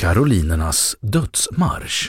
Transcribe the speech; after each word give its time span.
Karolinernas 0.00 0.96
dödsmarsch. 1.00 2.08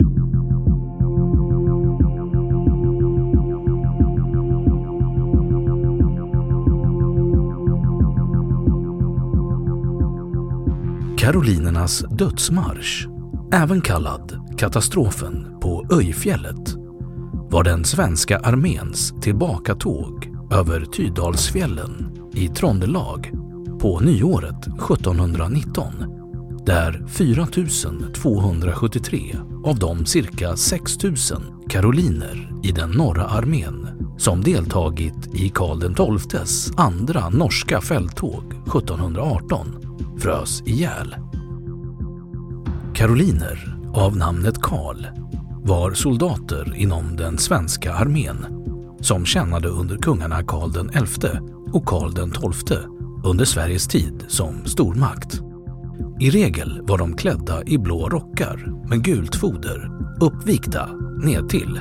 Karolinernas 11.17 11.99
dödsmarsch, 11.99 13.07
även 13.53 13.81
kallad 13.81 14.55
katastrofen 14.57 15.59
på 15.61 15.87
Öjfjället, 15.91 16.75
var 17.49 17.63
den 17.63 17.85
svenska 17.85 18.37
arméns 18.37 19.13
tillbakatåg 19.21 20.29
över 20.51 20.85
Tydalsfjällen 20.85 22.17
i 22.33 22.47
Trondelag 22.47 23.31
på 23.81 23.99
nyåret 23.99 24.67
1719 24.67 26.20
där 26.65 27.05
4 27.07 27.47
273 28.15 29.35
av 29.65 29.79
de 29.79 30.05
cirka 30.05 30.55
6 30.55 31.03
000 31.03 31.15
karoliner 31.69 32.51
i 32.63 32.71
den 32.71 32.91
norra 32.91 33.25
armén 33.25 33.87
som 34.17 34.41
deltagit 34.41 35.35
i 35.35 35.49
Karl 35.49 36.19
XIIs 36.19 36.71
andra 36.77 37.29
norska 37.29 37.81
fälttåg 37.81 38.43
1718 38.53 39.67
frös 40.19 40.63
ihjäl. 40.65 41.15
Karoliner 42.93 43.77
av 43.93 44.17
namnet 44.17 44.61
Karl 44.61 45.07
var 45.63 45.93
soldater 45.93 46.73
inom 46.75 47.15
den 47.15 47.37
svenska 47.37 47.93
armén 47.93 48.45
som 49.01 49.25
tjänade 49.25 49.69
under 49.69 49.97
kungarna 49.97 50.43
Karl 50.43 50.89
XI 51.05 51.27
och 51.73 51.85
Karl 51.85 52.11
XII 52.53 52.77
under 53.23 53.45
Sveriges 53.45 53.87
tid 53.87 54.25
som 54.27 54.65
stormakt. 54.65 55.50
I 56.21 56.29
regel 56.29 56.81
var 56.83 56.97
de 56.97 57.15
klädda 57.15 57.63
i 57.63 57.77
blå 57.77 58.09
rockar 58.09 58.87
med 58.89 59.03
gult 59.03 59.35
foder 59.35 59.91
uppvikta 60.19 60.89
nedtill. 61.23 61.79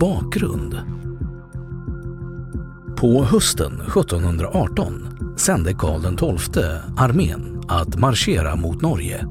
Bakgrund 0.00 0.80
På 2.96 3.24
hösten 3.24 3.72
1718 3.80 4.94
sände 5.36 5.74
Karl 5.74 6.36
XII 6.38 6.64
armén 6.96 7.62
att 7.68 7.98
marschera 7.98 8.56
mot 8.56 8.82
Norge. 8.82 9.26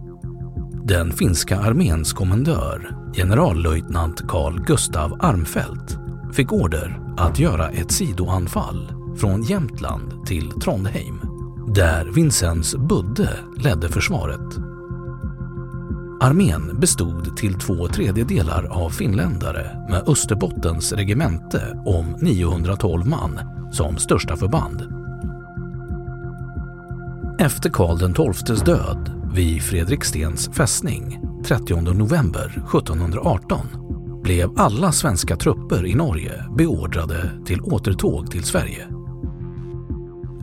Den 0.84 1.12
finska 1.12 1.59
arméns 1.59 2.14
kommendör, 2.14 2.96
generallöjtnant 3.16 4.28
Carl 4.28 4.64
Gustav 4.66 5.18
Armfelt, 5.19 6.00
fick 6.34 6.52
order 6.52 7.00
att 7.18 7.40
göra 7.40 7.69
ett 7.69 7.92
sidoanfall 7.92 8.94
från 9.18 9.44
Jämtland 9.44 10.25
till 10.25 10.52
Trondheim, 10.52 11.22
där 11.68 12.06
Vincenz 12.06 12.75
Budde 12.75 13.30
ledde 13.58 13.90
försvaret. 13.90 14.58
Armén 16.22 16.80
bestod 16.80 17.38
till 17.38 17.53
två 17.53 17.88
tredjedelar 17.88 18.64
av 18.64 18.90
finländare 18.90 19.88
med 19.90 20.03
Österbottens 20.08 20.94
regemente 20.94 21.84
om 21.86 22.06
912 22.22 23.08
man 23.08 23.40
som 23.72 23.97
största 23.97 24.38
förband. 24.38 24.81
Efter 27.40 27.70
Karl 27.70 28.34
XIIs 28.34 28.62
död 28.62 29.12
vid 29.34 29.62
Fredrikstens 29.62 30.50
fästning 30.53 31.20
30 31.46 31.81
november 31.81 32.46
1718 32.46 33.81
blev 34.24 34.59
alla 34.59 34.92
svenska 34.92 35.36
trupper 35.36 35.86
i 35.86 35.96
Norge 35.96 36.46
beordrade 36.58 37.32
till 37.46 37.62
återtåg 37.62 38.32
till 38.32 38.44
Sverige. 38.44 38.88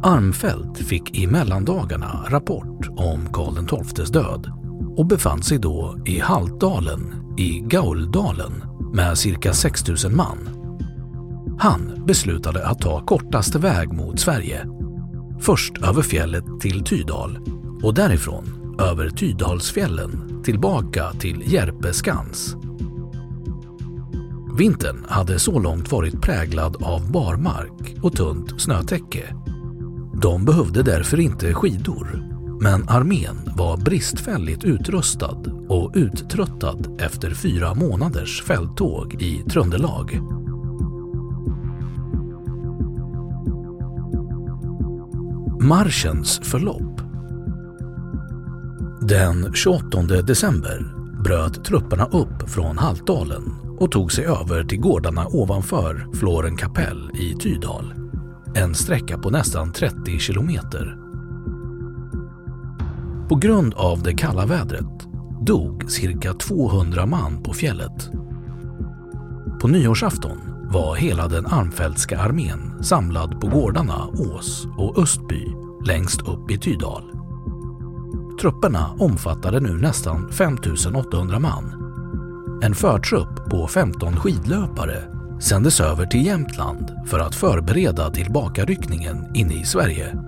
Armfelt 0.02 0.78
fick 0.78 1.18
i 1.18 1.26
mellandagarna 1.26 2.26
rapport 2.28 2.88
om 2.88 3.32
Karl 3.32 3.84
XIIs 3.84 4.10
död 4.10 4.52
och 4.96 5.06
befann 5.06 5.42
sig 5.42 5.58
då 5.58 5.98
i 6.06 6.18
Haltdalen 6.18 7.14
i 7.38 7.60
Gauldalen 7.60 8.52
med 8.92 9.18
cirka 9.18 9.52
6 9.52 9.88
000 9.88 9.96
man. 10.12 10.38
Han 11.58 12.04
beslutade 12.06 12.66
att 12.66 12.80
ta 12.80 13.06
kortaste 13.06 13.58
väg 13.58 13.92
mot 13.92 14.20
Sverige. 14.20 14.66
Först 15.40 15.78
över 15.82 16.02
fjället 16.02 16.44
till 16.60 16.84
Tydal 16.84 17.38
och 17.82 17.94
därifrån 17.94 18.76
över 18.80 19.10
Tydalsfjällen 19.10 20.42
tillbaka 20.44 21.12
till 21.12 21.52
Järpeskans 21.52 22.56
Vintern 24.58 25.04
hade 25.08 25.38
så 25.38 25.58
långt 25.58 25.92
varit 25.92 26.22
präglad 26.22 26.76
av 26.82 27.12
barmark 27.12 27.96
och 28.02 28.12
tunt 28.12 28.60
snötäcke. 28.60 29.34
De 30.22 30.44
behövde 30.44 30.82
därför 30.82 31.20
inte 31.20 31.54
skidor, 31.54 32.24
men 32.60 32.88
armén 32.88 33.36
var 33.56 33.76
bristfälligt 33.76 34.64
utrustad 34.64 35.38
och 35.68 35.92
uttröttad 35.94 37.00
efter 37.00 37.34
fyra 37.34 37.74
månaders 37.74 38.42
fälttåg 38.42 39.22
i 39.22 39.42
Tröndelag. 39.50 40.20
Marschens 45.60 46.40
förlopp 46.44 47.00
Den 49.08 49.54
28 49.54 50.02
december 50.02 50.94
bröt 51.24 51.64
trupperna 51.64 52.04
upp 52.04 52.50
från 52.50 52.78
Haltdalen 52.78 53.67
och 53.80 53.92
tog 53.92 54.12
sig 54.12 54.24
över 54.24 54.64
till 54.64 54.80
gårdarna 54.80 55.26
ovanför 55.26 56.06
Flåren 56.14 56.56
kapell 56.56 57.10
i 57.14 57.34
Tydal. 57.34 57.94
En 58.54 58.74
sträcka 58.74 59.18
på 59.18 59.30
nästan 59.30 59.72
30 59.72 60.18
kilometer. 60.18 60.96
På 63.28 63.36
grund 63.36 63.74
av 63.74 64.02
det 64.02 64.14
kalla 64.14 64.46
vädret 64.46 65.08
dog 65.46 65.90
cirka 65.90 66.32
200 66.32 67.06
man 67.06 67.42
på 67.42 67.52
fjället. 67.52 68.10
På 69.60 69.68
nyårsafton 69.68 70.38
var 70.72 70.96
hela 70.96 71.28
den 71.28 71.46
armfältska 71.46 72.18
armén 72.18 72.84
samlad 72.84 73.40
på 73.40 73.46
gårdarna 73.46 74.06
Ås 74.06 74.66
och 74.78 74.98
Östby 74.98 75.46
längst 75.86 76.28
upp 76.28 76.50
i 76.50 76.58
Tydal. 76.58 77.02
Trupperna 78.40 78.90
omfattade 78.98 79.60
nu 79.60 79.76
nästan 79.76 80.32
5800 80.32 81.38
man. 81.38 81.87
En 82.62 82.74
förtrupp 82.74 83.50
på 83.50 83.66
15 83.66 84.16
skidlöpare 84.16 85.02
sändes 85.40 85.80
över 85.80 86.06
till 86.06 86.26
Jämtland 86.26 86.92
för 87.06 87.18
att 87.18 87.34
förbereda 87.34 88.10
tillbakaryckningen 88.10 89.26
inne 89.34 89.54
i 89.54 89.64
Sverige. 89.64 90.18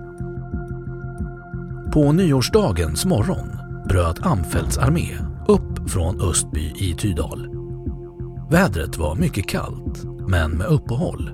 På 1.93 2.11
nyårsdagens 2.11 3.05
morgon 3.05 3.47
bröt 3.89 4.25
Amfelts 4.25 4.77
armé 4.77 5.17
upp 5.47 5.89
från 5.89 6.21
Östby 6.21 6.73
i 6.77 6.93
Tydal. 6.93 7.47
Vädret 8.51 8.97
var 8.97 9.15
mycket 9.15 9.47
kallt, 9.47 10.03
men 10.27 10.51
med 10.51 10.67
uppehåll. 10.67 11.31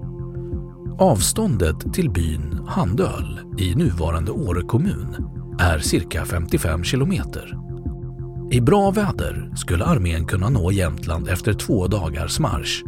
Avståndet 0.99 1.93
till 1.93 2.09
byn 2.09 2.59
Handöl 2.67 3.39
i 3.57 3.75
nuvarande 3.75 4.31
Åre 4.31 4.61
kommun 4.61 5.15
är 5.59 5.79
cirka 5.79 6.25
55 6.25 6.83
kilometer. 6.83 7.66
I 8.51 8.61
bra 8.61 8.91
väder 8.91 9.51
skulle 9.55 9.85
armén 9.85 10.25
kunna 10.25 10.49
nå 10.49 10.71
Jämtland 10.71 11.27
efter 11.27 11.53
två 11.53 11.87
dagars 11.87 12.39
marsch. 12.39 12.83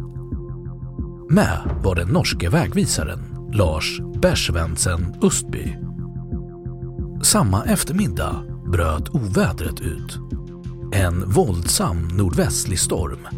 Med 1.30 1.80
var 1.82 1.94
den 1.94 2.08
norske 2.08 2.48
vägvisaren 2.48 3.50
Lars 3.52 4.00
Bersvensen 4.22 5.14
Östby. 5.22 5.76
Samma 7.22 7.64
eftermiddag 7.64 8.44
bröt 8.72 9.08
ovädret 9.08 9.80
ut. 9.80 10.18
En 10.92 11.30
våldsam 11.30 12.08
nordvästlig 12.08 12.78
storm 12.78 13.28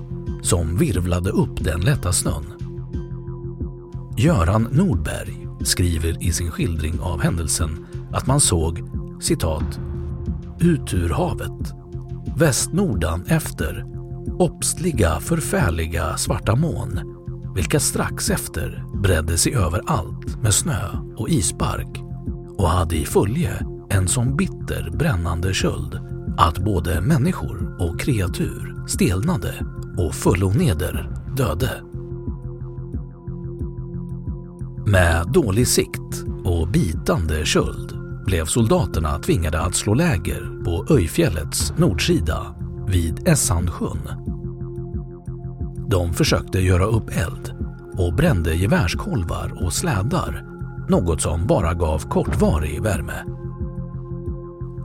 som 0.43 0.77
virvlade 0.77 1.31
upp 1.31 1.65
den 1.65 1.81
lätta 1.81 2.13
snön. 2.13 2.45
Göran 4.19 4.69
Nordberg, 4.73 5.49
skriver 5.65 6.23
i 6.23 6.33
sin 6.33 6.51
skildring 6.51 7.01
av 7.01 7.23
händelsen 7.23 7.87
att 8.13 8.27
man 8.27 8.41
såg 8.41 8.83
citat 9.21 9.81
ut 10.61 10.95
ur 10.95 11.09
havet, 11.09 11.82
västnordan 12.37 13.25
efter, 13.27 13.85
opsliga 14.39 15.21
förfärliga 15.21 16.17
svarta 16.17 16.57
moln, 16.57 17.01
vilka 17.55 17.81
strax 17.81 18.31
efter 18.31 18.85
bredde 19.03 19.39
sig 19.39 19.55
över 19.55 19.81
allt 19.87 20.43
med 20.43 20.55
snö 20.55 20.89
och 21.17 21.29
isbark 21.29 22.01
och 22.59 22.69
hade 22.69 22.97
i 22.97 23.05
följe 23.05 23.67
en 23.91 24.09
sån 24.09 24.37
bitter 24.37 24.91
brännande 24.99 25.55
köld 25.55 26.01
att 26.39 26.59
både 26.59 27.01
människor 27.01 27.77
och 27.81 28.01
kreatur 28.01 28.85
stelnade 28.89 29.55
och 29.99 30.15
fulloneder 30.15 31.11
döde. 31.37 31.83
Med 34.87 35.33
dålig 35.33 35.69
sikt 35.69 36.25
och 36.45 36.69
bitande 36.69 37.45
köld 37.45 37.92
blev 38.25 38.45
soldaterna 38.45 39.19
tvingade 39.19 39.61
att 39.61 39.75
slå 39.75 39.95
läger 39.95 40.65
på 40.65 40.95
Öjfjällets 40.95 41.73
nordsida 41.77 42.55
vid 42.89 43.29
Essandsjön. 43.29 44.09
De 45.89 46.13
försökte 46.13 46.61
göra 46.61 46.85
upp 46.85 47.11
eld 47.11 47.55
och 47.99 48.15
brände 48.15 48.55
gevärskolvar 48.55 49.65
och 49.65 49.73
slädar, 49.73 50.45
något 50.89 51.23
som 51.23 51.47
bara 51.47 51.75
gav 51.75 51.99
kortvarig 51.99 52.83
värme. 52.83 53.25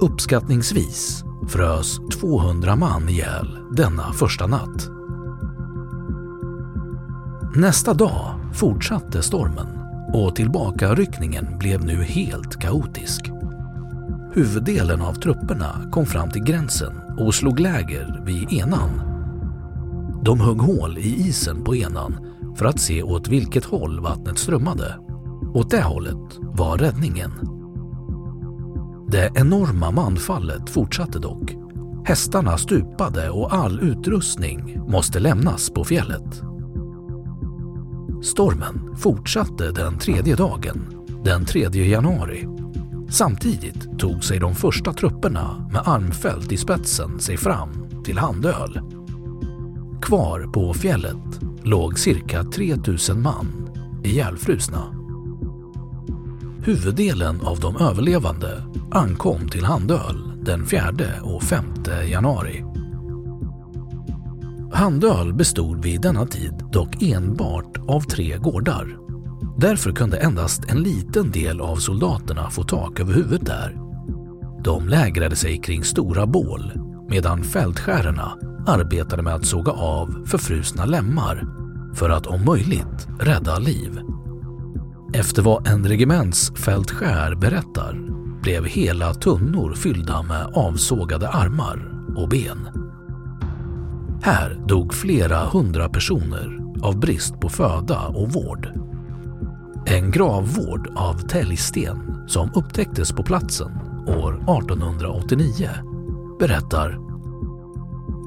Uppskattningsvis 0.01 1.23
frös 1.47 1.97
200 2.19 2.75
man 2.75 3.09
ihjäl 3.09 3.57
denna 3.71 4.13
första 4.13 4.47
natt. 4.47 4.89
Nästa 7.55 7.93
dag 7.93 8.35
fortsatte 8.53 9.21
stormen 9.21 9.76
och 10.13 10.35
tillbakaryckningen 10.35 11.57
blev 11.59 11.85
nu 11.85 12.03
helt 12.03 12.59
kaotisk. 12.59 13.31
Huvuddelen 14.33 15.01
av 15.01 15.13
trupperna 15.13 15.89
kom 15.91 16.05
fram 16.05 16.31
till 16.31 16.43
gränsen 16.43 17.01
och 17.19 17.35
slog 17.35 17.59
läger 17.59 18.21
vid 18.25 18.53
Enan. 18.53 18.89
De 20.23 20.39
högg 20.39 20.61
hål 20.61 20.97
i 20.97 21.27
isen 21.27 21.63
på 21.63 21.75
Enan 21.75 22.15
för 22.55 22.65
att 22.65 22.79
se 22.79 23.03
åt 23.03 23.27
vilket 23.27 23.65
håll 23.65 23.99
vattnet 23.99 24.37
strömmade. 24.37 24.95
Åt 25.53 25.69
det 25.69 25.81
hållet 25.81 26.37
var 26.39 26.77
räddningen. 26.77 27.31
Det 29.11 29.31
enorma 29.35 29.91
manfallet 29.91 30.69
fortsatte 30.69 31.19
dock. 31.19 31.55
Hästarna 32.05 32.57
stupade 32.57 33.29
och 33.29 33.53
all 33.53 33.79
utrustning 33.79 34.81
måste 34.87 35.19
lämnas 35.19 35.69
på 35.69 35.83
fjället. 35.83 36.41
Stormen 38.23 38.95
fortsatte 38.97 39.71
den 39.71 39.99
tredje 39.99 40.35
dagen, 40.35 40.81
den 41.23 41.45
3 41.45 41.69
januari. 41.69 42.47
Samtidigt 43.09 43.99
tog 43.99 44.23
sig 44.23 44.39
de 44.39 44.55
första 44.55 44.93
trupperna 44.93 45.69
med 45.71 45.81
Armfält 45.85 46.51
i 46.51 46.57
spetsen 46.57 47.19
sig 47.19 47.37
fram 47.37 47.69
till 48.05 48.17
Handöl. 48.17 48.81
Kvar 50.01 50.49
på 50.53 50.73
fjället 50.73 51.39
låg 51.63 51.99
cirka 51.99 52.43
3000 52.43 53.21
man 53.21 53.69
ihjälfrusna. 54.03 54.83
Huvuddelen 56.63 57.41
av 57.41 57.59
de 57.59 57.77
överlevande 57.77 58.63
ankom 58.91 59.49
till 59.49 59.65
Handöl 59.65 60.43
den 60.45 60.65
4 60.65 60.81
och 61.23 61.43
5 61.43 61.63
januari. 62.09 62.76
Handöl 64.77 65.33
bestod 65.33 65.83
vid 65.83 66.01
denna 66.01 66.25
tid 66.25 66.53
dock 66.71 67.01
enbart 67.01 67.77
av 67.87 68.01
tre 68.01 68.37
gårdar. 68.37 68.97
Därför 69.57 69.91
kunde 69.91 70.17
endast 70.17 70.65
en 70.69 70.83
liten 70.83 71.31
del 71.31 71.61
av 71.61 71.75
soldaterna 71.75 72.49
få 72.49 72.63
tak 72.63 72.99
över 72.99 73.13
huvudet 73.13 73.45
där. 73.45 73.77
De 74.63 74.87
lägrade 74.87 75.35
sig 75.35 75.61
kring 75.61 75.83
stora 75.83 76.25
bål 76.25 76.71
medan 77.09 77.43
fältskärerna 77.43 78.37
arbetade 78.67 79.21
med 79.23 79.33
att 79.35 79.45
såga 79.45 79.71
av 79.71 80.25
förfrusna 80.25 80.85
lemmar 80.85 81.47
för 81.95 82.09
att 82.09 82.27
om 82.27 82.45
möjligt 82.45 83.07
rädda 83.19 83.59
liv. 83.59 83.99
Efter 85.13 85.41
vad 85.41 85.67
en 85.67 85.87
regementsfältskär 85.87 87.35
berättar 87.35 87.99
blev 88.41 88.65
hela 88.65 89.13
tunnor 89.13 89.73
fyllda 89.73 90.21
med 90.21 90.51
avsågade 90.53 91.29
armar 91.29 91.91
och 92.17 92.29
ben. 92.29 92.86
Här 94.21 94.57
dog 94.67 94.93
flera 94.93 95.37
hundra 95.37 95.89
personer 95.89 96.59
av 96.81 96.99
brist 96.99 97.39
på 97.39 97.49
föda 97.49 98.07
och 98.07 98.31
vård. 98.33 98.69
En 99.85 100.11
gravvård 100.11 100.91
av 100.95 101.13
täljsten 101.13 102.23
som 102.27 102.51
upptäcktes 102.55 103.11
på 103.11 103.23
platsen 103.23 103.71
år 104.07 104.33
1889 104.33 105.69
berättar 106.39 106.99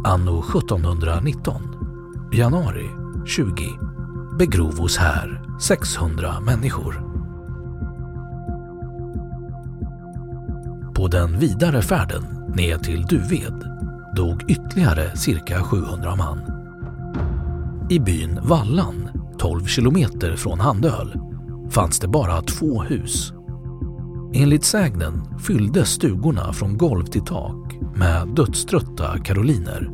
Anno 0.05 0.45
1719, 0.59 1.63
januari 2.33 2.91
20, 3.27 3.47
begrovos 4.39 4.97
här 4.97 5.43
600 5.61 6.41
människor. 6.41 7.11
På 10.95 11.09
den 11.09 11.39
vidare 11.39 11.83
färden 11.83 12.23
ner 12.55 12.79
till 12.79 13.03
Duved 13.03 13.65
dog 14.17 14.45
ytterligare 14.49 15.17
cirka 15.17 15.63
700 15.63 16.17
man. 16.17 16.41
I 17.91 18.01
byn 18.01 18.41
Vallan, 18.43 19.09
12 19.39 19.65
kilometer 19.65 20.37
från 20.37 20.61
Handöl, 20.61 21.21
fanns 21.71 21.99
det 21.99 22.09
bara 22.09 22.43
två 22.43 22.83
hus. 22.83 23.33
Enligt 24.35 24.65
sägnen 24.65 25.39
fylldes 25.39 25.89
stugorna 25.89 26.53
från 26.53 26.79
golv 26.79 27.05
till 27.05 27.25
tak 27.25 27.79
med 27.97 28.29
dödströtta 28.35 29.19
karoliner 29.19 29.91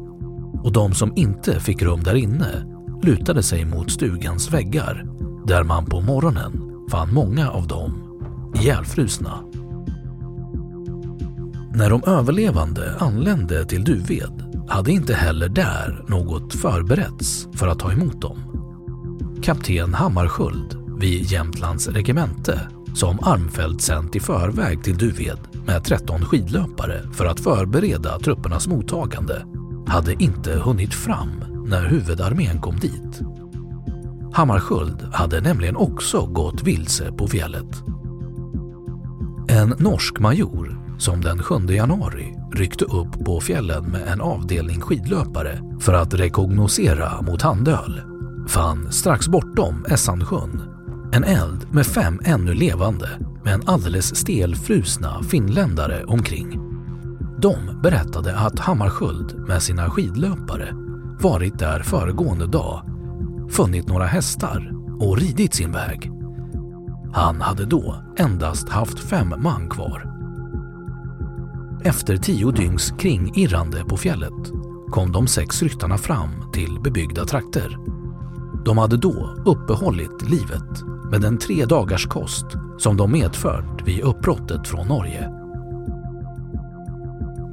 och 0.62 0.72
de 0.72 0.92
som 0.92 1.12
inte 1.16 1.60
fick 1.60 1.82
rum 1.82 2.02
där 2.02 2.14
inne 2.14 2.64
lutade 3.02 3.42
sig 3.42 3.64
mot 3.64 3.90
stugans 3.90 4.52
väggar 4.52 5.06
där 5.46 5.64
man 5.64 5.86
på 5.86 6.00
morgonen 6.00 6.86
fann 6.90 7.14
många 7.14 7.50
av 7.50 7.66
dem 7.66 8.02
ihjälfrusna. 8.54 9.55
När 11.76 11.90
de 11.90 12.02
överlevande 12.06 12.96
anlände 12.98 13.64
till 13.64 13.84
Duved 13.84 14.66
hade 14.68 14.92
inte 14.92 15.14
heller 15.14 15.48
där 15.48 16.04
något 16.08 16.54
förberetts 16.54 17.48
för 17.54 17.68
att 17.68 17.78
ta 17.78 17.92
emot 17.92 18.20
dem. 18.20 18.38
Kapten 19.42 19.94
Hammarskjöld 19.94 20.76
vid 21.00 21.22
Jämtlands 21.22 21.88
regemente 21.88 22.60
som 22.94 23.18
Armfelt 23.22 23.80
sänt 23.80 24.16
i 24.16 24.20
förväg 24.20 24.84
till 24.84 24.98
Duved 24.98 25.38
med 25.66 25.84
13 25.84 26.24
skidlöpare 26.24 27.02
för 27.12 27.26
att 27.26 27.40
förbereda 27.40 28.18
truppernas 28.18 28.66
mottagande 28.66 29.46
hade 29.86 30.22
inte 30.22 30.52
hunnit 30.52 30.94
fram 30.94 31.44
när 31.66 31.86
huvudarmén 31.88 32.60
kom 32.60 32.76
dit. 32.78 33.20
Hammarskjöld 34.32 35.02
hade 35.12 35.40
nämligen 35.40 35.76
också 35.76 36.26
gått 36.26 36.62
vilse 36.62 37.12
på 37.12 37.28
fjället. 37.28 37.82
En 39.48 39.74
norsk 39.78 40.18
major 40.18 40.85
som 40.98 41.20
den 41.20 41.42
7 41.42 41.54
januari 41.68 42.34
ryckte 42.54 42.84
upp 42.84 43.24
på 43.24 43.40
fjällen 43.40 43.84
med 43.84 44.08
en 44.08 44.20
avdelning 44.20 44.80
skidlöpare 44.80 45.58
för 45.80 45.92
att 45.92 46.14
rekognosera 46.14 47.22
mot 47.22 47.42
Handöl 47.42 48.00
fann 48.48 48.92
strax 48.92 49.28
bortom 49.28 49.84
Essansjön 49.88 50.76
en 51.12 51.24
eld 51.24 51.66
med 51.70 51.86
fem 51.86 52.20
ännu 52.24 52.54
levande 52.54 53.08
men 53.44 53.62
alldeles 53.66 54.16
stelfrusna 54.16 55.22
finländare 55.22 56.04
omkring. 56.04 56.60
De 57.38 57.80
berättade 57.82 58.36
att 58.36 58.58
Hammarskjöld 58.58 59.38
med 59.48 59.62
sina 59.62 59.90
skidlöpare 59.90 60.68
varit 61.20 61.58
där 61.58 61.82
föregående 61.82 62.46
dag, 62.46 62.82
funnit 63.50 63.88
några 63.88 64.06
hästar 64.06 64.72
och 65.00 65.18
ridit 65.18 65.54
sin 65.54 65.72
väg. 65.72 66.10
Han 67.12 67.40
hade 67.40 67.64
då 67.64 68.04
endast 68.18 68.68
haft 68.68 68.98
fem 68.98 69.34
man 69.38 69.68
kvar 69.70 70.15
efter 71.86 72.16
tio 72.16 72.50
dygns 72.50 72.94
kringirrande 72.98 73.84
på 73.84 73.96
fjället 73.96 74.52
kom 74.90 75.12
de 75.12 75.26
sex 75.26 75.62
ryttarna 75.62 75.98
fram 75.98 76.30
till 76.52 76.80
bebyggda 76.80 77.24
trakter. 77.24 77.78
De 78.64 78.78
hade 78.78 78.96
då 78.96 79.34
uppehållit 79.46 80.30
livet 80.30 80.82
med 81.10 81.20
den 81.20 81.38
tre 81.38 81.64
dagars 81.64 82.06
kost 82.06 82.46
som 82.78 82.96
de 82.96 83.12
medfört 83.12 83.88
vid 83.88 84.00
uppbrottet 84.00 84.68
från 84.68 84.88
Norge. 84.88 85.30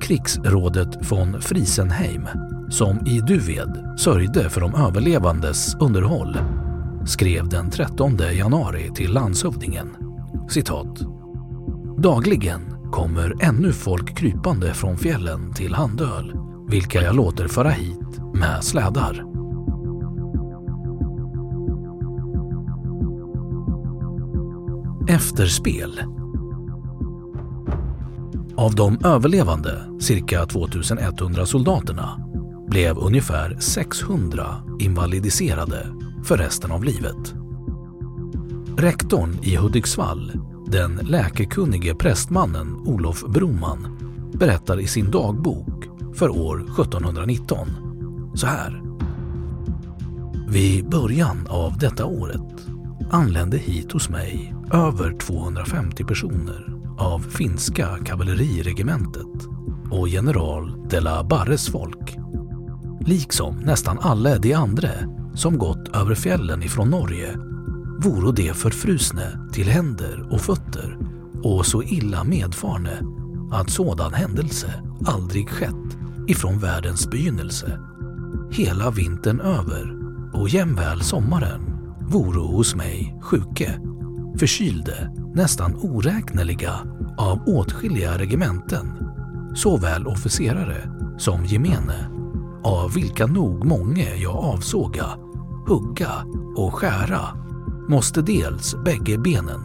Krigsrådet 0.02 1.12
von 1.12 1.42
Friesenheim, 1.42 2.28
som 2.70 3.08
i 3.08 3.20
Duved 3.20 4.00
sörjde 4.00 4.50
för 4.50 4.62
de 4.62 4.76
överlevandes 4.76 5.76
underhåll, 5.80 6.38
skrev 7.06 7.50
den 7.50 7.70
13 7.70 8.18
januari 8.34 8.92
till 8.96 9.14
landshövdingen 9.14 9.90
citat 10.50 11.00
Dagligen 11.98 12.73
kommer 12.94 13.36
ännu 13.40 13.74
folk 13.74 14.18
krypande 14.18 14.74
från 14.74 14.98
fjällen 14.98 15.54
till 15.54 15.74
Handöl, 15.74 16.34
vilka 16.68 17.02
jag 17.02 17.16
låter 17.16 17.48
föra 17.48 17.70
hit 17.70 18.20
med 18.34 18.64
slädar. 18.64 19.26
Efterspel 25.10 26.02
Av 28.56 28.76
de 28.76 28.98
överlevande, 29.04 29.82
cirka 30.00 30.46
2100 30.46 31.46
soldaterna, 31.46 32.30
blev 32.68 32.98
ungefär 32.98 33.58
600 33.60 34.46
invalidiserade 34.80 35.88
för 36.24 36.38
resten 36.38 36.72
av 36.72 36.84
livet. 36.84 37.34
Rektorn 38.78 39.40
i 39.42 39.56
Hudiksvall, 39.56 40.32
den 40.74 41.00
läkekunnige 41.04 41.96
prästmannen 41.96 42.76
Olof 42.76 43.24
Broman, 43.28 43.98
berättar 44.34 44.80
i 44.80 44.88
sin 44.88 45.12
dagbok 45.12 45.86
för 46.16 46.30
år 46.30 46.58
1719 46.58 47.68
så 48.36 48.48
här. 48.48 48.82
Vid 50.48 50.90
början 50.90 51.48
av 51.50 51.78
detta 51.78 52.06
året 52.06 52.68
anlände 53.12 53.58
hit 53.58 53.92
hos 53.92 54.10
mig 54.10 54.56
över 54.72 55.18
250 55.18 56.04
personer 56.04 56.74
av 56.98 57.20
finska 57.20 57.98
kavalleriregementet 58.06 59.48
och 59.92 60.08
general 60.08 60.88
de 60.90 61.00
la 61.00 61.24
Barres 61.24 61.70
folk. 61.70 62.18
Liksom 63.06 63.56
nästan 63.56 64.00
alla 64.02 64.38
de 64.38 64.54
andra 64.54 64.90
som 65.36 65.58
gått 65.58 65.96
över 65.96 66.16
fjällen 66.16 66.64
ifrån 66.64 66.90
Norge 66.90 67.53
voro 68.04 68.32
de 68.32 68.54
förfrusne 68.54 69.40
till 69.54 69.68
händer 69.68 70.28
och 70.32 70.42
fötter 70.42 70.98
och 71.44 71.66
så 71.66 71.84
illa 71.84 72.24
medfarne 72.24 73.02
att 73.52 73.70
sådan 73.70 74.14
händelse 74.14 74.84
aldrig 75.06 75.50
skett 75.50 75.98
ifrån 76.28 76.60
världens 76.60 77.10
begynnelse. 77.10 77.80
Hela 78.52 78.92
vintern 78.92 79.40
över 79.40 79.94
och 80.34 80.50
jämväl 80.50 81.02
sommaren 81.02 81.62
voro 82.02 82.48
hos 82.48 82.76
mig 82.76 83.16
sjuke, 83.22 83.80
förkylde, 84.40 85.12
nästan 85.36 85.76
oräkneliga 85.76 86.74
av 87.18 87.40
åtskilliga 87.48 88.18
regementen, 88.18 88.88
såväl 89.56 90.08
officerare 90.08 90.90
som 91.18 91.46
gemene, 91.46 92.10
av 92.64 92.94
vilka 92.94 93.26
nog 93.26 93.66
många 93.66 94.16
jag 94.16 94.36
avsåga, 94.36 95.06
hugga 95.68 96.12
och 96.58 96.74
skära, 96.74 97.43
måste 97.90 98.22
dels 98.22 98.76
bägge 98.86 99.18
benen, 99.18 99.62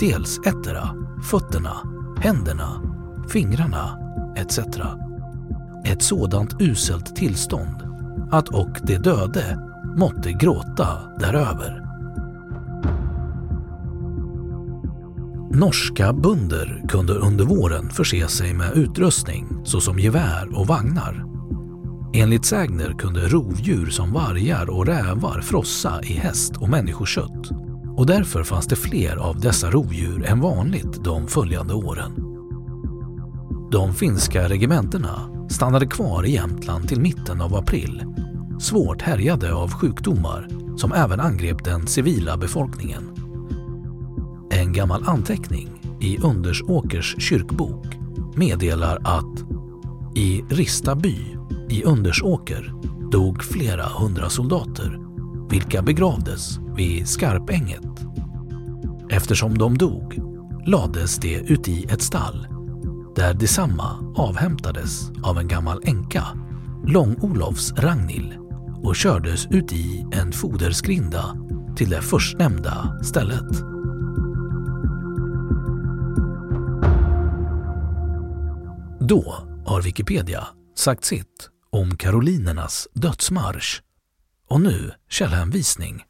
dels 0.00 0.38
ettera, 0.38 0.88
fötterna, 1.30 1.76
händerna, 2.20 2.82
fingrarna 3.28 3.98
etc. 4.36 4.58
Ett 5.84 6.02
sådant 6.02 6.62
uselt 6.62 7.16
tillstånd 7.16 7.76
att 8.30 8.48
och 8.48 8.80
de 8.82 8.98
döde 8.98 9.58
måtte 9.96 10.32
gråta 10.32 10.98
däröver. 11.18 11.82
Norska 15.50 16.12
bönder 16.12 16.82
kunde 16.88 17.12
under 17.12 17.44
våren 17.44 17.90
förse 17.90 18.28
sig 18.28 18.54
med 18.54 18.76
utrustning 18.76 19.46
såsom 19.64 19.98
gevär 19.98 20.58
och 20.58 20.66
vagnar. 20.66 21.35
Enligt 22.18 22.44
sägner 22.44 22.92
kunde 22.92 23.28
rovdjur 23.28 23.86
som 23.86 24.12
vargar 24.12 24.70
och 24.70 24.86
rävar 24.86 25.40
frossa 25.40 26.02
i 26.02 26.12
häst 26.12 26.56
och 26.56 26.68
människokött 26.68 27.50
och 27.96 28.06
därför 28.06 28.44
fanns 28.44 28.66
det 28.66 28.76
fler 28.76 29.16
av 29.16 29.40
dessa 29.40 29.70
rovdjur 29.70 30.24
än 30.26 30.40
vanligt 30.40 31.04
de 31.04 31.26
följande 31.28 31.74
åren. 31.74 32.12
De 33.72 33.94
finska 33.94 34.48
regementena 34.48 35.46
stannade 35.50 35.86
kvar 35.86 36.26
i 36.26 36.32
Jämtland 36.32 36.88
till 36.88 37.00
mitten 37.00 37.40
av 37.40 37.54
april, 37.54 38.02
svårt 38.60 39.02
härjade 39.02 39.54
av 39.54 39.72
sjukdomar 39.72 40.48
som 40.76 40.92
även 40.92 41.20
angrep 41.20 41.64
den 41.64 41.86
civila 41.86 42.36
befolkningen. 42.36 43.04
En 44.50 44.72
gammal 44.72 45.04
anteckning 45.06 45.68
i 46.00 46.18
Undersåkers 46.18 47.16
kyrkbok 47.18 47.86
meddelar 48.36 48.98
att 49.04 49.44
i 50.16 50.44
Rista 50.48 50.94
by 50.94 51.35
i 51.70 51.84
Undersåker 51.84 52.72
dog 53.10 53.44
flera 53.44 53.86
hundra 53.86 54.30
soldater, 54.30 54.98
vilka 55.50 55.82
begravdes 55.82 56.58
vid 56.76 57.08
Skarpänget. 57.08 58.06
Eftersom 59.10 59.58
de 59.58 59.78
dog 59.78 60.18
lades 60.66 61.16
de 61.16 61.36
uti 61.36 61.86
ett 61.90 62.02
stall 62.02 62.46
där 63.16 63.34
detsamma 63.34 64.14
avhämtades 64.16 65.10
av 65.22 65.38
en 65.38 65.48
gammal 65.48 65.80
änka, 65.84 66.24
Lång-Olofs 66.86 67.72
Ragnhild 67.72 68.32
och 68.82 68.96
kördes 68.96 69.46
ut 69.46 69.72
i 69.72 70.06
en 70.12 70.32
foderskrinda 70.32 71.36
till 71.76 71.90
det 71.90 72.02
förstnämnda 72.02 72.98
stället. 73.02 73.62
Då 79.00 79.34
har 79.66 79.82
Wikipedia 79.82 80.46
sagt 80.74 81.04
sitt 81.04 81.50
om 81.76 81.96
karolinernas 81.96 82.88
dödsmarsch. 82.92 83.80
Och 84.48 84.60
nu 84.60 84.90
källhänvisning. 85.10 86.04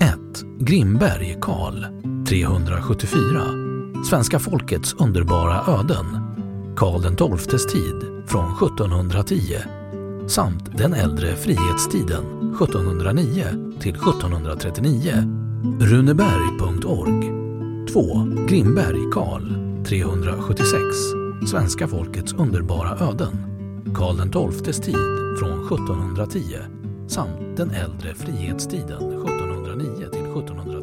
1. 0.00 0.18
Grimberg 0.58 1.36
Karl 1.40 1.84
374 2.28 3.42
Svenska 4.10 4.38
folkets 4.38 4.94
underbara 4.94 5.78
öden 5.78 6.06
Karl 6.76 7.36
XIIs 7.36 7.66
tid 7.66 8.24
från 8.26 8.52
1710 8.52 9.56
samt 10.28 10.78
den 10.78 10.94
äldre 10.94 11.36
frihetstiden 11.36 12.54
1709 12.54 13.44
till 13.80 13.94
1739 13.94 15.12
Runeberg.org 15.80 17.39
2. 17.92 18.26
Grimberg 18.48 19.12
Karl 19.12 19.42
376 19.84 20.74
Svenska 21.50 21.88
folkets 21.88 22.32
underbara 22.32 23.08
öden 23.08 23.32
Karl 23.94 24.50
XIIs 24.52 24.80
tid 24.80 24.94
från 25.38 25.50
1710 25.50 26.40
samt 27.08 27.56
den 27.56 27.70
äldre 27.70 28.14
frihetstiden 28.14 29.22
1709 29.22 29.96
till 29.96 30.20
1710. 30.20 30.79